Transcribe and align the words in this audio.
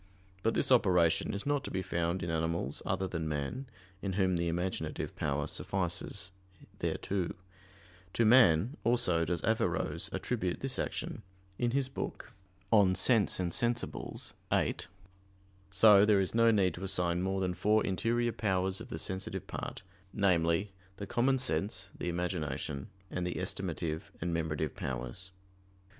But 0.41 0.55
this 0.55 0.71
operation 0.71 1.31
is 1.31 1.45
not 1.45 1.63
to 1.63 1.69
be 1.69 1.83
found 1.83 2.23
in 2.23 2.31
animals 2.31 2.81
other 2.87 3.07
than 3.07 3.29
man, 3.29 3.67
in 4.01 4.13
whom 4.13 4.35
the 4.35 4.47
imaginative 4.47 5.15
power 5.15 5.45
suffices 5.45 6.31
thereto. 6.79 7.35
To 8.13 8.25
man 8.25 8.77
also 8.83 9.25
does 9.25 9.43
Averroes 9.43 10.09
attribute 10.11 10.61
this 10.61 10.79
action 10.79 11.21
in 11.59 11.69
his 11.69 11.87
book 11.87 12.33
De 12.73 12.95
sensu 12.95 13.43
et 13.43 13.49
sensibilibus 13.49 14.33
(viii). 14.51 14.87
So 15.69 16.03
there 16.03 16.19
is 16.19 16.33
no 16.33 16.49
need 16.49 16.73
to 16.73 16.83
assign 16.83 17.21
more 17.21 17.39
than 17.39 17.53
four 17.53 17.85
interior 17.85 18.31
powers 18.31 18.81
of 18.81 18.89
the 18.89 18.97
sensitive 18.97 19.45
part 19.45 19.83
namely, 20.11 20.71
the 20.97 21.05
common 21.05 21.37
sense, 21.37 21.91
the 21.95 22.09
imagination, 22.09 22.89
and 23.11 23.23
the 23.23 23.35
estimative 23.35 24.09
and 24.19 24.33
memorative 24.33 24.73
powers. 24.75 25.29